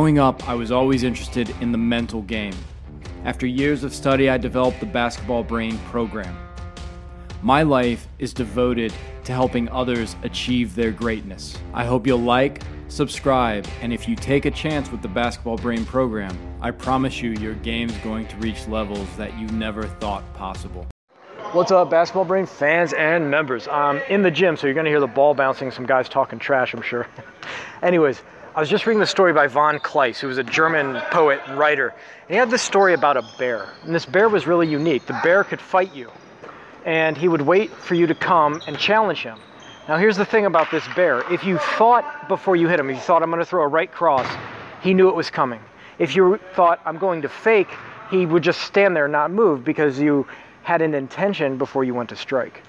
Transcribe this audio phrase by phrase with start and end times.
[0.00, 2.54] Growing up, I was always interested in the mental game.
[3.26, 6.34] After years of study, I developed the Basketball Brain program.
[7.42, 8.94] My life is devoted
[9.24, 11.58] to helping others achieve their greatness.
[11.74, 15.84] I hope you'll like, subscribe, and if you take a chance with the Basketball Brain
[15.84, 20.86] program, I promise you your game's going to reach levels that you never thought possible.
[21.52, 23.68] What's up, Basketball Brain fans and members?
[23.68, 26.38] I'm in the gym, so you're going to hear the ball bouncing, some guys talking
[26.38, 27.06] trash, I'm sure.
[27.82, 31.40] Anyways, I was just reading the story by von Kleist, who was a German poet
[31.46, 31.90] and writer.
[31.90, 33.68] And he had this story about a bear.
[33.84, 35.06] And this bear was really unique.
[35.06, 36.10] The bear could fight you,
[36.84, 39.38] and he would wait for you to come and challenge him.
[39.86, 42.96] Now, here's the thing about this bear if you thought before you hit him, if
[42.96, 44.26] you thought, I'm going to throw a right cross,
[44.82, 45.60] he knew it was coming.
[46.00, 47.70] If you thought, I'm going to fake,
[48.10, 50.26] he would just stand there and not move because you
[50.64, 52.64] had an intention before you went to strike.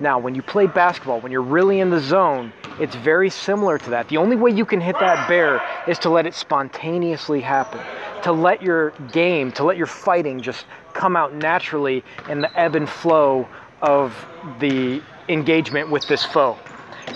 [0.00, 3.90] Now, when you play basketball, when you're really in the zone, it's very similar to
[3.90, 4.08] that.
[4.08, 7.80] The only way you can hit that bear is to let it spontaneously happen,
[8.22, 12.76] to let your game, to let your fighting just come out naturally in the ebb
[12.76, 13.48] and flow
[13.82, 14.14] of
[14.60, 16.56] the engagement with this foe.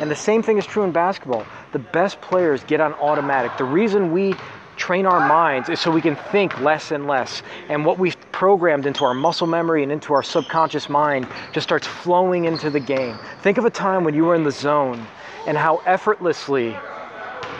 [0.00, 1.46] And the same thing is true in basketball.
[1.72, 3.56] The best players get on automatic.
[3.58, 4.34] The reason we
[4.76, 7.42] train our minds is so we can think less and less.
[7.68, 11.86] And what we've programmed into our muscle memory and into our subconscious mind just starts
[11.86, 13.18] flowing into the game.
[13.40, 15.06] Think of a time when you were in the zone
[15.46, 16.76] and how effortlessly,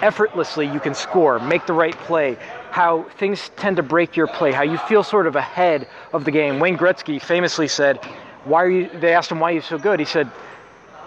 [0.00, 2.36] effortlessly you can score, make the right play,
[2.70, 6.30] how things tend to break your play, how you feel sort of ahead of the
[6.30, 6.58] game.
[6.58, 7.98] Wayne Gretzky famously said,
[8.44, 10.00] why are you, they asked him why he's so good.
[10.00, 10.30] He said,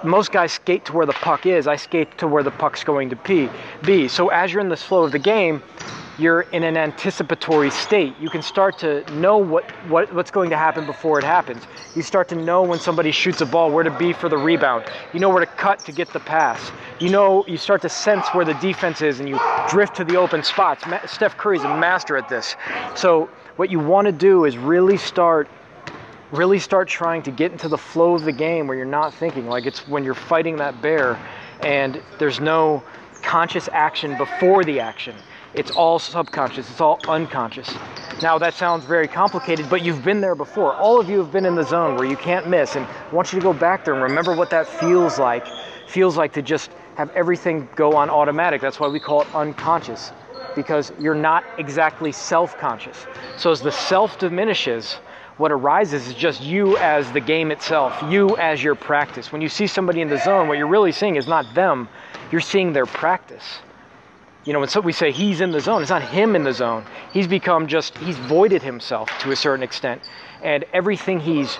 [0.04, 1.68] most guys skate to where the puck is.
[1.68, 3.50] I skate to where the puck's going to
[3.84, 4.08] be.
[4.08, 5.62] So as you're in the flow of the game,
[6.18, 8.14] you're in an anticipatory state.
[8.20, 11.64] You can start to know what, what, what's going to happen before it happens.
[11.94, 14.86] You start to know when somebody shoots a ball, where to be for the rebound.
[15.14, 16.72] You know where to cut to get the pass.
[17.00, 20.16] You know, you start to sense where the defense is and you drift to the
[20.16, 20.86] open spots.
[21.12, 22.56] Steph Curry's a master at this.
[22.96, 25.50] So what you want to do is really start
[26.32, 29.48] really start trying to get into the flow of the game where you're not thinking
[29.48, 31.20] like it's when you're fighting that bear
[31.62, 32.84] and there's no
[33.22, 35.16] conscious action before the action
[35.56, 37.80] it's all subconscious, it's all unconscious.
[38.22, 40.76] Now, that sounds very complicated, but you've been there before.
[40.76, 43.32] All of you have been in the zone where you can't miss, and I want
[43.32, 45.48] you to go back there and remember what that feels like.
[45.86, 48.60] Feels like to just have everything go on automatic.
[48.60, 50.12] That's why we call it unconscious,
[50.56, 53.06] because you're not exactly self conscious.
[53.38, 54.98] So, as the self diminishes,
[55.38, 59.32] what arises is just you as the game itself, you as your practice.
[59.32, 61.90] When you see somebody in the zone, what you're really seeing is not them,
[62.32, 63.60] you're seeing their practice.
[64.46, 66.54] You know, when so we say he's in the zone, it's not him in the
[66.54, 66.86] zone.
[67.12, 70.02] He's become just, he's voided himself to a certain extent.
[70.44, 71.58] And everything he's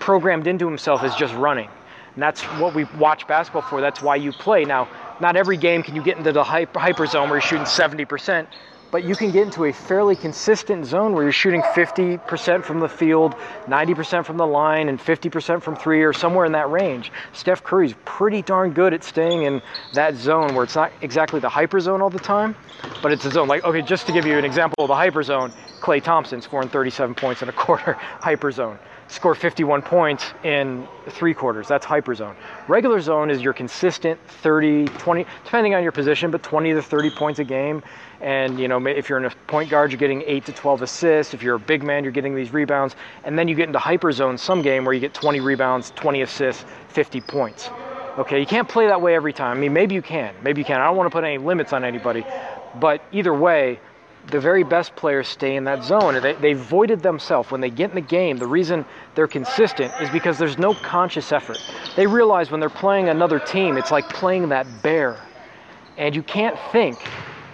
[0.00, 1.70] programmed into himself is just running.
[2.14, 3.80] And that's what we watch basketball for.
[3.80, 4.64] That's why you play.
[4.64, 4.88] Now,
[5.20, 8.48] not every game can you get into the hyper, hyper zone where you're shooting 70%
[8.94, 12.88] but you can get into a fairly consistent zone where you're shooting 50% from the
[12.88, 13.34] field,
[13.66, 17.10] 90% from the line, and 50% from three or somewhere in that range.
[17.32, 19.60] Steph Curry's pretty darn good at staying in
[19.94, 22.54] that zone where it's not exactly the hyper zone all the time,
[23.02, 23.48] but it's a zone.
[23.48, 26.68] Like, okay, just to give you an example of the hyper zone, Klay Thompson scoring
[26.68, 28.78] 37 points in a quarter hyper zone
[29.08, 31.68] score 51 points in three quarters.
[31.68, 32.36] That's hyper zone.
[32.68, 37.10] Regular zone is your consistent 30, 20, depending on your position, but 20 to 30
[37.10, 37.82] points a game.
[38.20, 41.34] And you know, if you're in a point guard, you're getting eight to 12 assists.
[41.34, 42.96] If you're a big man, you're getting these rebounds.
[43.24, 46.22] And then you get into hyper zone some game where you get 20 rebounds, 20
[46.22, 47.70] assists, 50 points.
[48.16, 49.56] Okay, you can't play that way every time.
[49.56, 50.34] I mean, maybe you can.
[50.42, 50.80] Maybe you can.
[50.80, 52.24] I don't want to put any limits on anybody.
[52.76, 53.80] But either way,
[54.30, 56.20] the very best players stay in that zone.
[56.20, 57.50] They, they voided themselves.
[57.50, 61.32] When they get in the game, the reason they're consistent is because there's no conscious
[61.32, 61.58] effort.
[61.96, 65.18] They realize when they're playing another team, it's like playing that bear.
[65.96, 66.98] And you can't think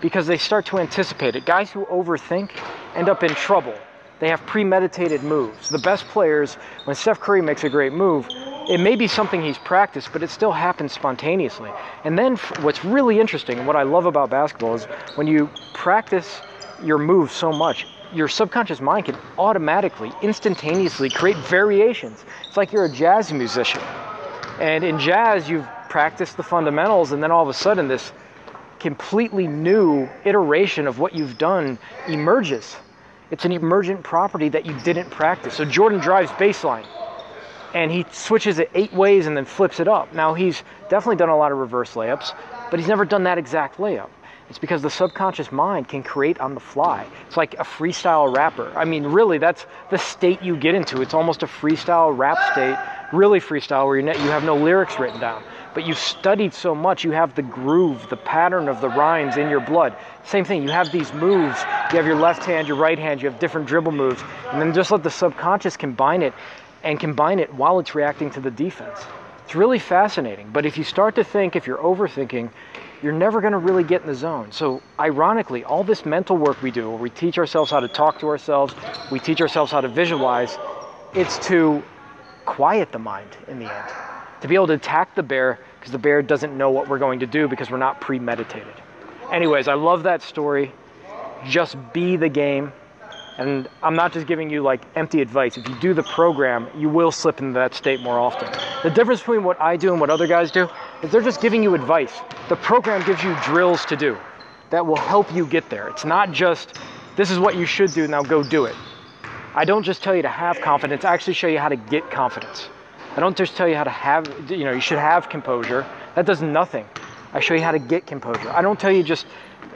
[0.01, 1.45] because they start to anticipate it.
[1.45, 2.51] Guys who overthink
[2.95, 3.75] end up in trouble.
[4.21, 5.71] They have premeditated moves.
[5.71, 6.55] The best players,
[6.85, 8.29] when Steph Curry makes a great move,
[8.69, 11.71] it may be something he's practiced, but it still happens spontaneously.
[12.05, 14.85] And then what's really interesting and what I love about basketball is
[15.17, 16.43] when you practice
[16.85, 22.25] your moves so much, your subconscious mind can automatically, instantaneously create variations.
[22.47, 23.81] It's like you're a jazz musician.
[24.61, 28.13] And in jazz, you've practiced the fundamentals, and then all of a sudden, this
[28.79, 31.79] completely new iteration of what you've done
[32.09, 32.77] emerges.
[33.31, 35.55] It's an emergent property that you didn't practice.
[35.55, 36.87] So Jordan drives baseline
[37.75, 40.13] and he switches it eight ways and then flips it up.
[40.13, 42.35] Now he's definitely done a lot of reverse layups,
[42.71, 44.09] but he's never done that exact layup.
[44.51, 47.07] It's because the subconscious mind can create on the fly.
[47.29, 48.71] It's like a freestyle rapper.
[48.77, 51.01] I mean, really, that's the state you get into.
[51.01, 52.77] It's almost a freestyle rap state
[53.13, 55.43] really freestyle where you have no lyrics written down.
[55.75, 59.49] But you've studied so much, you have the groove, the pattern of the rhymes in
[59.51, 59.97] your blood.
[60.25, 61.59] Same thing, you have these moves.
[61.91, 64.23] You have your left hand, your right hand, you have different dribble moves.
[64.53, 66.35] And then just let the subconscious combine it
[66.83, 68.99] and combine it while it's reacting to the defense.
[69.45, 70.51] It's really fascinating.
[70.53, 72.51] But if you start to think, if you're overthinking,
[73.03, 74.53] you're never going to really get in the zone.
[74.53, 78.19] So, ironically, all this mental work we do, where we teach ourselves how to talk
[78.21, 78.75] to ourselves,
[79.11, 80.59] we teach ourselves how to visualize,
[81.15, 81.83] it's to
[82.45, 83.89] quiet the mind in the end,
[84.43, 87.21] to be able to attack the bear because the bear doesn't know what we're going
[87.21, 88.75] to do because we're not premeditated.
[89.33, 90.73] Anyways, I love that story.
[91.47, 92.73] Just be the game.
[93.39, 95.57] And I'm not just giving you like empty advice.
[95.57, 98.53] If you do the program, you will slip into that state more often.
[98.83, 100.69] The difference between what I do and what other guys do
[101.03, 102.13] is they're just giving you advice.
[102.49, 104.17] The program gives you drills to do
[104.71, 105.89] that will help you get there.
[105.89, 106.79] It's not just,
[107.17, 108.77] this is what you should do, now go do it.
[109.55, 112.11] I don't just tell you to have confidence, I actually show you how to get
[112.11, 112.69] confidence.
[113.17, 115.85] I don't just tell you how to have, you know, you should have composure.
[116.15, 116.87] That does nothing.
[117.33, 118.49] I show you how to get composure.
[118.51, 119.27] I don't tell you just,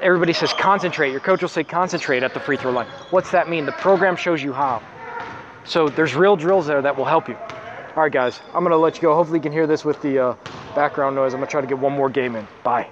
[0.01, 1.11] everybody says concentrate.
[1.11, 2.87] Your coach will say concentrate at the free throw line.
[3.11, 3.67] What's that mean?
[3.67, 4.83] The program shows you how.
[5.65, 7.35] So there's real drills there that will help you.
[7.35, 9.15] All right, guys, I'm going to let you go.
[9.15, 10.35] Hopefully, you can hear this with the uh,
[10.75, 11.33] background noise.
[11.35, 12.47] I'm to try to get one more game in.
[12.63, 12.89] Bye.